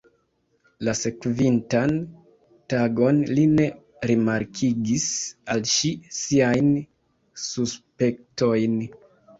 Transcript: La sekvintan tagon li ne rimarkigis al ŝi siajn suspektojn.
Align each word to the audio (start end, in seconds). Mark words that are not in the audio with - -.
La 0.85 0.93
sekvintan 0.99 1.93
tagon 2.75 3.21
li 3.35 3.45
ne 3.59 3.69
rimarkigis 4.13 5.07
al 5.57 5.65
ŝi 5.77 5.93
siajn 6.23 6.75
suspektojn. 7.47 8.87